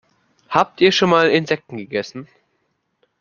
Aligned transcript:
Habt 0.49 0.81
ihr 0.81 0.91
schon 0.91 1.11
mal 1.11 1.29
Insekten 1.29 1.77
gegessen? 1.77 2.27